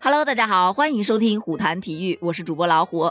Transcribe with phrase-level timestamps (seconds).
[0.00, 3.10] Hello，大家好，欢迎收听虎谈体育，我是主播老虎。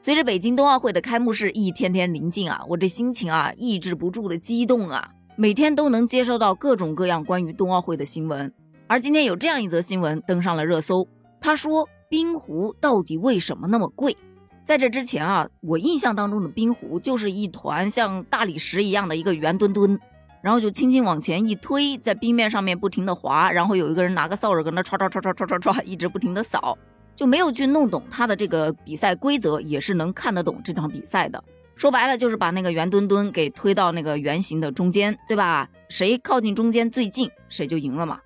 [0.00, 8.52] 随着北京冬奥会的开幕式一天天临近啊，我这心情啊抑制不住的激动啊，每天都能接收到各种各样关于冬奥会的新闻。
[8.88, 11.06] 而今天有这样一则新闻登上了热搜，
[11.40, 14.16] 他说冰壶到底为什么那么贵？
[14.64, 19.98] 在这之前啊，我印象当中的冰壶就是一团像大理石一样的一个圆墩墩。
[20.42, 26.76] 然后就轻轻往前一推，在冰面上面不停的滑，然后有一个人拿个扫帚搁那唰唰唰唰唰唰唰一直不停的扫，
[27.14, 31.42] 就没有去弄懂他的这个比赛规则，也是能看得懂这场比赛的。
[31.76, 35.68] 说白了就是把那个圆墩墩给推到那个圆形的中间，对吧？
[35.88, 38.20] 谁靠近中间最近，谁就赢了嘛。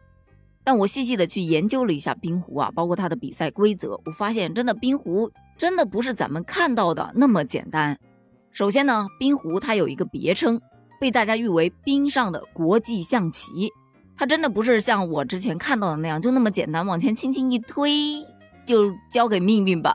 [0.65, 7.99] 但我细细的去研究了一下冰壶啊，包括它的比赛规则，我发现真的冰壶真的不是咱们看到的那么简单。
[8.51, 10.61] 首先呢，冰壶它有一个别称。
[11.01, 13.71] 被大家誉为冰上的国际象棋，
[14.17, 17.91] 它真的不是像我之前看到的那样，就那么简单，往前轻轻一推
[18.65, 19.95] 就交给命运吧。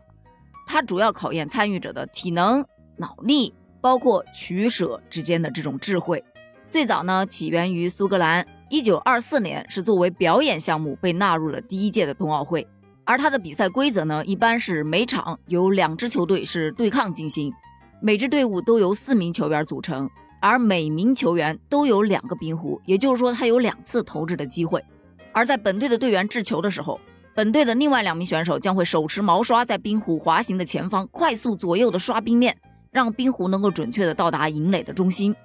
[0.67, 2.63] 它主要考验参与者的体能、
[2.97, 6.23] 脑力，包括取舍之间的这种智慧。
[6.69, 12.67] 最早呢，起源于苏格兰，一九二四年是作为表演项目被纳入了第一届的冬奥会。
[13.05, 17.51] 而它的比赛规则呢，一般是每场由两支球队是对抗进行，
[17.99, 20.07] 每支队伍都由四名球员组成。
[20.39, 24.83] 而每名球员都有两个冰壶，也就是说他有两次投掷的机会。
[25.31, 26.99] 而在本队的队员掷球的时候，
[27.35, 32.57] 本队的另外两名选手将会手持毛刷，在冰壶滑行的前方快速左右的刷冰面，
[32.91, 35.35] 让冰壶能够准确的到达营垒的中心。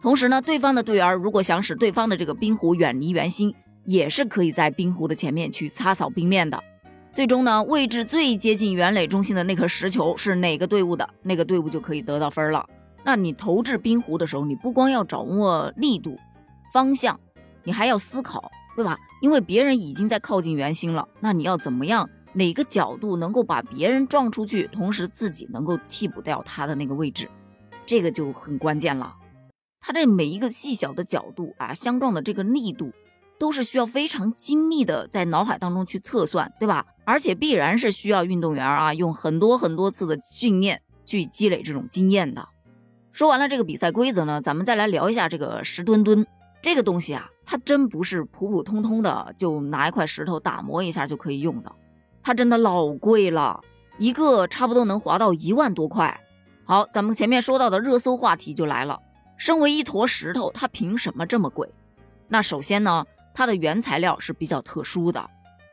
[0.00, 6.62] 同时呢，对方的队员如果想使对方的这个冰壶远离圆心，也是可以在冰壶的前面去擦扫冰面的。
[7.12, 12.64] 最终呢，位置最接近圆垒中心的那颗石球是哪个队伍的，那个队伍就可以得到分了。
[13.08, 16.18] 那你投掷冰壶的时候，你不光要掌握力度、
[16.74, 17.18] 方向，
[17.64, 18.98] 你还要思考，对吧？
[19.22, 22.06] 因为别人已经在靠近圆心了，那你要怎么样？
[22.34, 27.30] 哪个角度能够把别人撞出去，同时自己能够替补掉他的那个位置，
[27.86, 29.16] 这个就很关键了。
[29.80, 32.92] 他这每一个细小的角度啊，相撞的这个力度，
[33.38, 36.84] 都是需要非常精密的在脑海当中去测算，对吧？
[37.06, 42.46] 而且必然是需要运动员啊，用很多很多次的训练去积累这种经验的。
[43.18, 46.24] 说完了这个比赛规则呢，咱们再来聊一下这个石墩墩
[46.62, 51.72] 这个东西啊，它真不是普普通通的就拿一块石头打磨一下就可以用的，
[52.22, 53.60] 它真的老贵了，
[53.98, 56.16] 一个差不多能划到一万多块。
[56.64, 58.96] 好，咱们前面说到的热搜话题就来了，
[59.36, 61.68] 身为一坨石头，它凭什么这么贵？
[62.28, 63.04] 那首先呢，
[63.34, 65.28] 它的原材料是比较特殊的，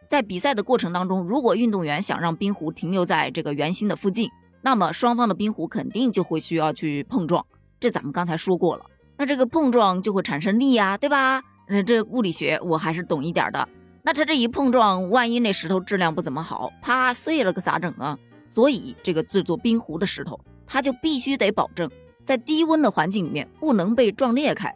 [0.09, 4.31] 在比赛的过程当中，如果运动员想让冰壶停留在这个圆心的附近。
[4.65, 7.45] 那么双方的冰壶肯定就会需要去碰撞，
[7.79, 8.85] 这咱们刚才说过了。
[9.15, 11.39] 那这个碰撞就会产生力呀，对吧？
[11.69, 13.69] 那，这物理学我还是懂一点的。
[14.01, 18.17] 那它这一碰撞，万一那石头质量不怎么好，啪碎了，可咋整啊？
[18.47, 21.87] 所以这个制作冰壶的石头，它就必须得保证
[22.23, 24.73] 在低温的环境里面不能被撞裂开。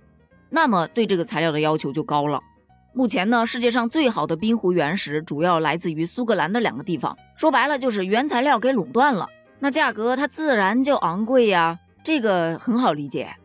[0.52, 2.40] 那么对这个材料的要求就高了。
[2.94, 9.28] 目前呢，世界上最好的冰壶原石主要来自于苏格兰的两个地方，说白了就是原材料给垄断了。
[9.60, 13.36] 那价格它自然就昂贵呀，这个很好理解。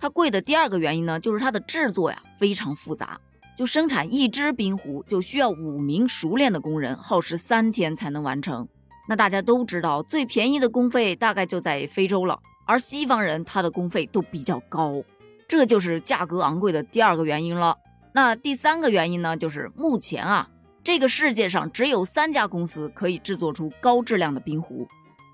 [0.00, 3.20] 它贵的第二个原因呢，就是它的制作呀非常复杂，
[3.56, 8.66] 就生产一只冰壶就需要五名熟练的工人，耗时三天才能完成。
[9.08, 15.02] 那大家都知道，最便宜的工费大概就在非洲了，而西方人他的工费都比较高，
[15.46, 17.76] 这就是价格昂贵的第二个原因了。
[18.12, 20.48] 那第三个原因呢，就是目前啊，
[20.82, 24.88] 这个世界上只有三家公司可以制作出高质量的冰壶。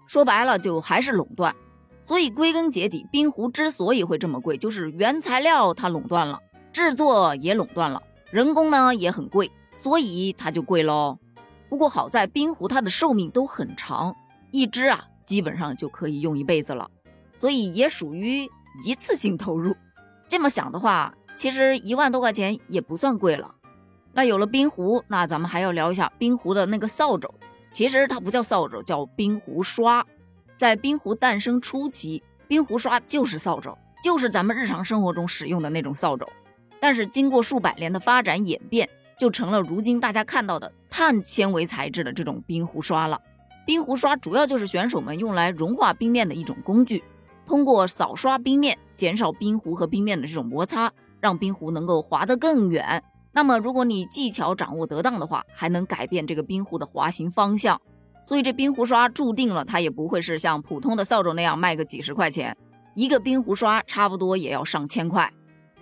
[0.07, 1.55] 说白了，就还是垄断。
[2.03, 6.39] 所以归根结底，冰壶之所以会这么贵，就是原材料它垄断了，
[6.73, 8.01] 制作也垄断了，
[8.31, 11.19] 人工呢也很贵，所以它就贵喽。
[11.69, 14.15] 不过好在冰壶它的寿命都很长，
[14.53, 16.89] 一只啊基本上就可以用一辈子了，
[17.37, 18.49] 所以也属于
[18.87, 19.75] 一次性投入。
[20.29, 23.53] 这么想的话，其实一万多块钱也不算贵了。
[24.13, 27.29] 那有了冰壶，那咱们还要聊一下冰壶的那个扫帚。
[27.71, 30.07] 其实它不叫扫帚，叫冰壶刷。
[30.55, 36.27] 在冰壶诞生初期，冰壶刷就是扫帚，就是咱们日常生活中使用的那种扫帚。
[36.81, 43.21] 但是经过数百年的发展演变，就成了如今大家看到的碳纤维材质的这种冰壶刷了。
[43.67, 47.03] 冰壶刷主要就是选手们用来融化冰面的一种工具，
[47.47, 53.03] 通过扫刷冰面，减少冰壶和冰面的这种摩擦，让冰壶能够滑得更远。
[53.37, 57.79] 那么，如果你技巧掌握得当的话，还能改变这个冰壶的滑行方向。
[58.25, 62.57] 所以，这冰壶刷注定了它也不会是像普通的扫帚那样卖个几十块钱，
[62.95, 65.31] 一个冰壶刷差不多也要上千块。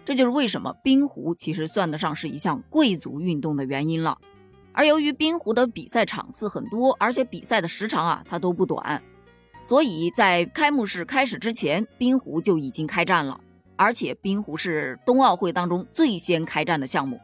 [0.05, 4.19] 这就是为什么冰壶其实算得上是一项贵族运动的原因了。
[4.73, 9.01] 而由于冰壶的比赛场次很多，而且比赛的时长啊它都不短，
[9.63, 13.41] 所以在开幕式开始之前，冰壶就已经开战了。
[13.77, 17.21] 而且冰壶是冬奥会当中最先开战的项目。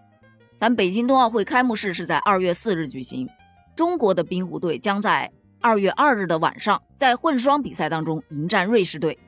[0.60, 3.26] 咱北京冬奥会开幕式是在二月四日举行，
[3.74, 9.18] 中国的冰壶队将在二月二日的晚上在混双比赛当中迎战瑞士队。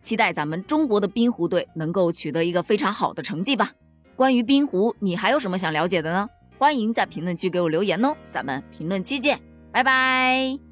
[0.00, 3.70] 期待咱们中国的冰壶队能够取得一个非常好的成绩吧。
[4.16, 6.28] 关于冰壶，你还有什么想了解的呢？
[6.58, 8.12] 欢迎在评论区给我留言哦。
[8.32, 9.38] 咱们评论区见，
[9.70, 10.69] 拜拜。